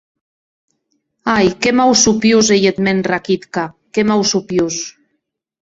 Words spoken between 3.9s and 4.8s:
qué mausapiós!